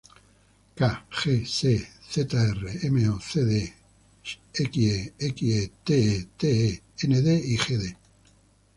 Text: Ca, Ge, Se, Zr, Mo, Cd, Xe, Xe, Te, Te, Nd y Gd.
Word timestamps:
Ca, 0.77 0.87
Ge, 1.17 1.35
Se, 1.45 1.73
Zr, 2.11 2.57
Mo, 2.95 3.19
Cd, 3.27 3.51
Xe, 4.57 4.95
Xe, 5.19 5.71
Te, 5.85 5.99
Te, 6.39 6.53
Nd 7.11 7.27
y 7.53 7.55
Gd. 7.63 7.83